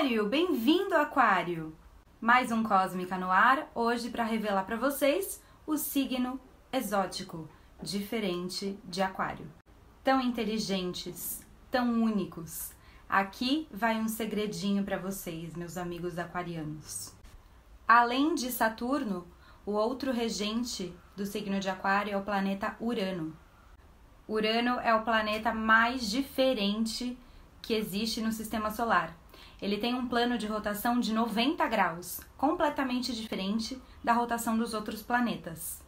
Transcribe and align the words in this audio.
Aquário, 0.00 0.26
bem-vindo 0.30 0.94
Aquário! 0.94 1.76
Mais 2.18 2.50
um 2.50 2.62
Cósmica 2.62 3.18
no 3.18 3.30
ar, 3.30 3.70
hoje 3.74 4.08
para 4.08 4.24
revelar 4.24 4.64
para 4.64 4.78
vocês 4.78 5.42
o 5.66 5.76
signo 5.76 6.40
exótico, 6.72 7.46
diferente 7.82 8.78
de 8.82 9.02
Aquário. 9.02 9.46
Tão 10.02 10.18
inteligentes, 10.18 11.46
tão 11.70 12.02
únicos. 12.02 12.72
Aqui 13.06 13.68
vai 13.70 14.00
um 14.00 14.08
segredinho 14.08 14.82
para 14.84 14.96
vocês, 14.96 15.54
meus 15.54 15.76
amigos 15.76 16.18
aquarianos. 16.18 17.14
Além 17.86 18.34
de 18.34 18.50
Saturno, 18.50 19.26
o 19.66 19.72
outro 19.72 20.12
regente 20.12 20.94
do 21.14 21.26
signo 21.26 21.60
de 21.60 21.68
Aquário 21.68 22.14
é 22.14 22.16
o 22.16 22.24
planeta 22.24 22.74
Urano. 22.80 23.36
Urano 24.26 24.80
é 24.80 24.94
o 24.94 25.02
planeta 25.02 25.52
mais 25.52 26.10
diferente 26.10 27.18
que 27.60 27.74
existe 27.74 28.22
no 28.22 28.32
sistema 28.32 28.70
solar. 28.70 29.19
Ele 29.60 29.76
tem 29.76 29.94
um 29.94 30.08
plano 30.08 30.38
de 30.38 30.46
rotação 30.46 30.98
de 30.98 31.12
90 31.12 31.66
graus, 31.68 32.20
completamente 32.36 33.14
diferente 33.14 33.80
da 34.02 34.12
rotação 34.12 34.56
dos 34.56 34.72
outros 34.72 35.02
planetas. 35.02 35.82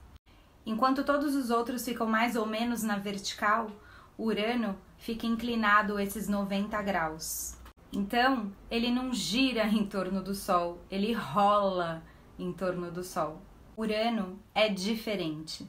Enquanto 0.64 1.04
todos 1.04 1.34
os 1.34 1.50
outros 1.50 1.84
ficam 1.84 2.06
mais 2.06 2.36
ou 2.36 2.46
menos 2.46 2.82
na 2.82 2.96
vertical, 2.96 3.70
Urano 4.18 4.78
fica 4.98 5.26
inclinado 5.26 5.98
esses 5.98 6.28
90 6.28 6.80
graus. 6.82 7.56
Então, 7.92 8.52
ele 8.70 8.90
não 8.90 9.12
gira 9.12 9.66
em 9.66 9.84
torno 9.86 10.22
do 10.22 10.34
Sol, 10.34 10.78
ele 10.90 11.12
rola 11.12 12.02
em 12.38 12.52
torno 12.52 12.90
do 12.90 13.02
Sol. 13.02 13.42
Urano 13.76 14.38
é 14.54 14.68
diferente. 14.68 15.68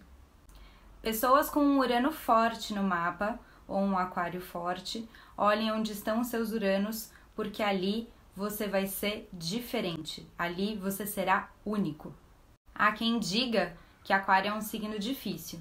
Pessoas 1.01 1.49
com 1.49 1.61
um 1.61 1.79
Urano 1.79 2.11
forte 2.11 2.73
no 2.73 2.83
mapa 2.83 3.39
ou 3.67 3.79
um 3.79 3.97
Aquário 3.97 4.41
forte, 4.41 5.07
olhem 5.37 5.71
onde 5.71 5.91
estão 5.91 6.23
seus 6.23 6.51
Uranos 6.51 7.11
porque 7.35 7.61
ali 7.61 8.09
você 8.35 8.67
vai 8.67 8.87
ser 8.87 9.29
diferente, 9.31 10.27
ali 10.37 10.75
você 10.75 11.05
será 11.05 11.49
único. 11.65 12.13
Há 12.73 12.91
quem 12.91 13.19
diga 13.19 13.77
que 14.03 14.11
Aquário 14.11 14.49
é 14.49 14.53
um 14.53 14.61
signo 14.61 14.97
difícil. 14.97 15.59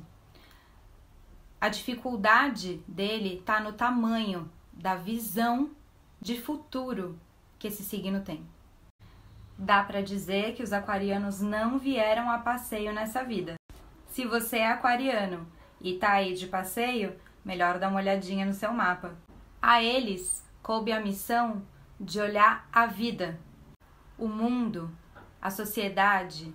A 1.61 1.69
dificuldade 1.69 2.83
dele 2.89 3.39
está 3.39 3.61
no 3.61 3.73
tamanho 3.73 4.51
da 4.73 4.97
visão 4.97 5.71
de 6.21 6.41
futuro 6.41 7.19
que 7.59 7.69
esse 7.69 7.85
signo 7.85 8.23
tem. 8.23 8.45
Dá 9.57 9.85
para 9.85 10.03
dizer 10.03 10.55
que 10.55 10.63
os 10.63 10.73
aquarianos 10.73 11.41
não 11.41 11.79
vieram 11.79 12.31
a 12.31 12.39
passeio 12.39 12.93
nessa 12.93 13.23
vida. 13.23 13.55
Se 14.09 14.27
você 14.27 14.59
é 14.59 14.67
aquariano 14.67 15.47
e 15.81 15.99
tá 15.99 16.13
aí 16.13 16.35
de 16.35 16.47
passeio, 16.47 17.15
melhor 17.45 17.79
dar 17.79 17.89
uma 17.89 18.01
olhadinha 18.01 18.45
no 18.45 18.53
seu 18.53 18.73
mapa. 18.73 19.17
A 19.61 19.83
eles 19.83 20.45
coube 20.63 20.93
a 20.93 21.01
missão 21.01 21.63
de 21.99 22.21
olhar 22.21 22.69
a 22.73 22.87
vida, 22.87 23.39
o 24.17 24.29
mundo, 24.29 24.91
a 25.41 25.51
sociedade, 25.51 26.55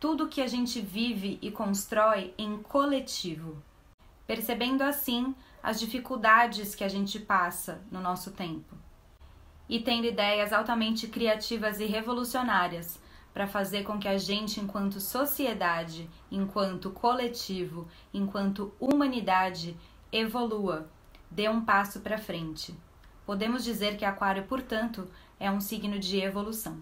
tudo 0.00 0.28
que 0.28 0.40
a 0.40 0.46
gente 0.46 0.80
vive 0.80 1.38
e 1.42 1.50
constrói 1.50 2.32
em 2.38 2.62
coletivo, 2.62 3.62
percebendo 4.26 4.82
assim 4.82 5.34
as 5.62 5.78
dificuldades 5.78 6.74
que 6.74 6.84
a 6.84 6.88
gente 6.88 7.18
passa 7.18 7.82
no 7.90 8.00
nosso 8.00 8.30
tempo 8.30 8.74
e 9.68 9.80
tendo 9.80 10.06
ideias 10.06 10.52
altamente 10.52 11.08
criativas 11.08 11.80
e 11.80 11.84
revolucionárias 11.84 12.98
para 13.34 13.46
fazer 13.46 13.84
com 13.84 13.98
que 13.98 14.08
a 14.08 14.16
gente, 14.16 14.60
enquanto 14.60 14.98
sociedade, 14.98 16.08
enquanto 16.30 16.90
coletivo, 16.90 17.86
enquanto 18.14 18.72
humanidade, 18.80 19.76
evolua 20.10 20.88
dê 21.30 21.48
um 21.48 21.64
passo 21.64 22.00
para 22.00 22.18
frente. 22.18 22.74
Podemos 23.24 23.62
dizer 23.64 23.96
que 23.96 24.04
Aquário, 24.04 24.44
portanto, 24.44 25.08
é 25.38 25.50
um 25.50 25.60
signo 25.60 25.98
de 25.98 26.18
evolução. 26.18 26.80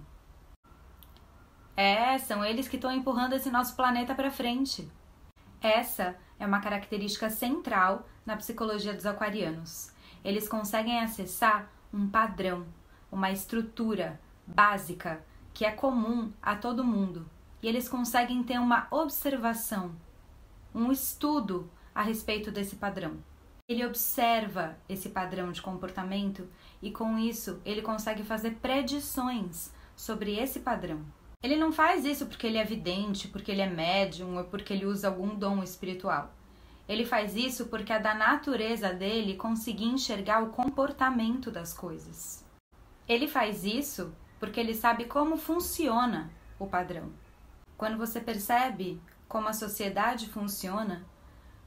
É, 1.77 2.17
são 2.19 2.45
eles 2.45 2.69
que 2.69 2.77
estão 2.77 2.91
empurrando 2.91 3.35
esse 3.35 3.51
nosso 3.51 3.77
planeta 3.77 4.15
para 4.15 4.31
frente. 4.31 4.89
Essa 5.61 6.17
é 6.39 6.47
uma 6.47 6.61
característica 6.61 7.29
central 7.29 8.07
na 8.25 8.37
psicologia 8.37 8.95
dos 8.95 9.05
aquarianos. 9.05 9.93
Eles 10.25 10.49
conseguem 10.49 11.01
acessar 11.01 11.71
um 11.93 12.09
padrão, 12.09 12.67
uma 13.11 13.31
estrutura 13.31 14.21
básica 14.47 15.25
que 15.53 15.65
é 15.65 15.71
comum 15.71 16.33
a 16.43 16.55
todo 16.55 16.85
mundo. 16.85 17.29
E 17.63 17.69
eles 17.69 17.89
conseguem 17.89 18.43
ter 18.43 18.59
uma 18.59 18.87
observação, 18.91 19.95
um 20.75 20.93
estudo 20.93 21.71
a 21.95 22.03
respeito 22.03 22.51
desse 22.51 22.77
padrão. 22.77 23.17
Ele 23.69 23.85
observa 23.85 24.79
esse 24.89 25.09
padrão 25.09 25.51
de 25.51 25.61
comportamento 25.61 26.49
e 26.81 26.93
com 26.93 27.19
isso 27.19 27.61
ele 27.65 27.83
consegue 27.83 28.23
fazer 28.23 28.53
predições 28.63 29.73
sobre 29.97 30.37
esse 30.37 30.61
padrão. 30.61 31.05
Ele 31.43 31.57
não 31.57 31.73
faz 31.73 32.05
isso 32.05 32.27
porque 32.27 32.47
ele 32.47 32.59
é 32.59 32.65
vidente, 32.65 33.27
porque 33.27 33.51
ele 33.51 33.61
é 33.61 33.69
médium 33.69 34.37
ou 34.39 34.45
porque 34.45 34.73
ele 34.73 34.87
usa 34.87 35.09
algum 35.09 35.35
dom 35.35 35.65
espiritual. 35.65 36.33
Ele 36.89 37.05
faz 37.05 37.35
isso 37.35 37.67
porque 37.67 37.93
é 37.93 37.99
da 37.99 38.15
natureza 38.15 38.93
dele 38.93 39.35
conseguir 39.35 39.87
enxergar 39.87 40.45
o 40.45 40.51
comportamento 40.51 41.51
das 41.51 41.75
coisas. 41.75 42.45
Ele 43.09 43.27
faz 43.27 43.65
isso 43.65 44.15
porque 44.39 44.61
ele 44.61 44.75
sabe 44.75 45.07
como 45.07 45.37
funciona 45.37 46.31
o 46.57 46.69
padrão. 46.69 47.11
Quando 47.77 47.99
você 47.99 48.21
percebe 48.21 49.01
como 49.29 49.49
a 49.49 49.53
sociedade 49.53 50.29
funciona, 50.29 51.05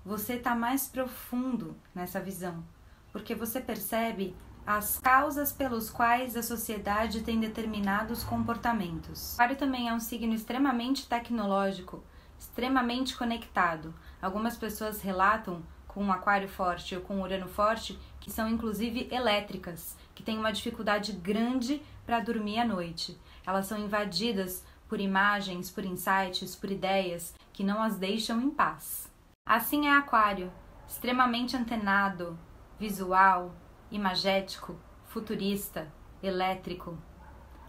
você 0.09 0.33
está 0.33 0.55
mais 0.55 0.87
profundo 0.87 1.77
nessa 1.93 2.19
visão, 2.19 2.63
porque 3.11 3.35
você 3.35 3.61
percebe 3.61 4.35
as 4.65 4.97
causas 4.97 5.51
pelos 5.51 5.91
quais 5.91 6.35
a 6.35 6.41
sociedade 6.41 7.21
tem 7.21 7.39
determinados 7.39 8.23
comportamentos. 8.23 9.35
Aquário 9.35 9.55
também 9.55 9.87
é 9.87 9.93
um 9.93 9.99
signo 9.99 10.33
extremamente 10.33 11.07
tecnológico, 11.07 12.03
extremamente 12.39 13.15
conectado. 13.15 13.93
Algumas 14.19 14.57
pessoas 14.57 14.99
relatam 14.99 15.61
com 15.87 16.03
um 16.03 16.11
aquário 16.11 16.49
forte 16.49 16.95
ou 16.95 17.01
com 17.01 17.21
urano 17.21 17.47
forte 17.47 17.99
que 18.19 18.31
são 18.31 18.49
inclusive 18.49 19.07
elétricas, 19.11 19.95
que 20.15 20.23
têm 20.23 20.39
uma 20.39 20.51
dificuldade 20.51 21.11
grande 21.11 21.83
para 22.03 22.19
dormir 22.19 22.57
à 22.57 22.65
noite. 22.65 23.15
Elas 23.45 23.67
são 23.67 23.77
invadidas 23.77 24.65
por 24.87 24.99
imagens, 24.99 25.69
por 25.69 25.85
insights, 25.85 26.55
por 26.55 26.71
ideias 26.71 27.35
que 27.53 27.63
não 27.63 27.79
as 27.79 27.95
deixam 27.95 28.41
em 28.41 28.49
paz. 28.49 29.08
Assim 29.49 29.87
é 29.87 29.97
Aquário, 29.97 30.53
extremamente 30.87 31.57
antenado, 31.57 32.37
visual, 32.77 33.51
imagético, 33.89 34.79
futurista, 35.05 35.91
elétrico. 36.21 36.95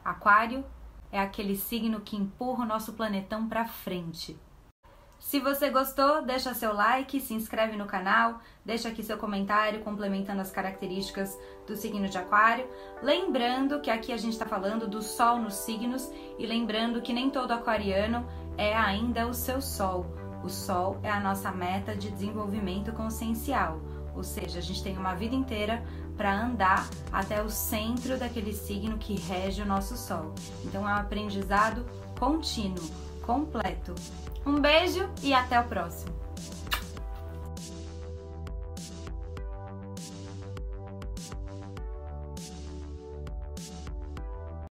Aquário 0.05 0.63
é 1.11 1.19
aquele 1.19 1.57
signo 1.57 2.03
que 2.03 2.19
empurra 2.19 2.65
o 2.65 2.69
nosso 2.69 2.93
planetão 2.93 3.49
para 3.49 3.65
frente. 3.65 4.39
Se 5.19 5.41
você 5.41 5.71
gostou, 5.71 6.21
deixa 6.21 6.53
seu 6.53 6.75
like, 6.75 7.19
se 7.19 7.33
inscreve 7.33 7.79
no 7.79 7.87
canal, 7.87 8.43
deixa 8.63 8.91
aqui 8.91 9.03
seu 9.03 9.17
comentário 9.17 9.81
complementando 9.81 10.43
as 10.43 10.51
características 10.51 11.35
do 11.67 11.75
signo 11.77 12.11
de 12.11 12.19
Aquário. 12.19 12.69
Lembrando 13.03 13.81
que 13.81 13.91
aqui 13.91 14.13
a 14.13 14.19
gente 14.19 14.35
está 14.35 14.45
falando 14.45 14.87
do 14.87 15.01
Sol 15.01 15.39
nos 15.39 15.55
signos 15.55 16.13
e 16.39 16.45
lembrando 16.45 17.01
que 17.01 17.15
nem 17.15 17.31
todo 17.31 17.53
aquariano 17.53 18.29
é 18.59 18.77
ainda 18.77 19.27
o 19.27 19.33
seu 19.33 19.63
Sol. 19.63 20.20
O 20.43 20.49
Sol 20.49 20.99
é 21.03 21.11
a 21.11 21.21
nossa 21.21 21.51
meta 21.51 21.95
de 21.95 22.11
desenvolvimento 22.11 22.93
consciencial, 22.93 23.81
ou 24.15 24.23
seja, 24.23 24.59
a 24.59 24.63
gente 24.63 24.83
tem 24.83 24.97
uma 24.97 25.15
vida 25.15 25.35
inteira 25.35 25.83
para 26.17 26.35
andar 26.35 26.89
até 27.13 27.43
o 27.43 27.49
centro 27.49 28.19
daquele 28.19 28.53
signo 28.53 28.99
que 28.99 29.15
rege 29.15 29.63
o 29.63 29.67
nosso 29.67 29.97
Sol. 29.97 30.35
Então 30.65 30.89
é 30.89 30.93
um 30.93 30.97
aprendizado 30.97 31.85
contínuo, 32.19 32.85
completo. 33.23 33.95
Um 34.45 34.61
beijo 34.61 35.09
e 35.23 35.33
até 35.33 35.61
o 35.61 35.65
próximo! 35.65 36.21